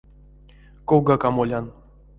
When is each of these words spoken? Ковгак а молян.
Ковгак 0.87 1.23
а 1.27 1.29
молян. 1.35 1.65